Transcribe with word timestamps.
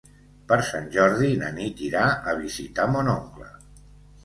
Per 0.51 0.57
Sant 0.69 0.87
Jordi 0.95 1.29
na 1.43 1.51
Nit 1.59 1.85
irà 1.89 2.07
a 2.33 2.35
visitar 2.41 2.91
mon 2.97 3.15
oncle. 3.17 3.49